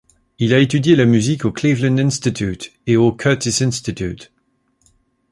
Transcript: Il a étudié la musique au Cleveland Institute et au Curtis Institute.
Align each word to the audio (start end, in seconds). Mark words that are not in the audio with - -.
Il 0.39 0.55
a 0.55 0.57
étudié 0.57 0.95
la 0.95 1.05
musique 1.05 1.45
au 1.45 1.51
Cleveland 1.51 1.99
Institute 1.99 2.73
et 2.87 2.97
au 2.97 3.11
Curtis 3.11 3.61
Institute. 3.63 4.31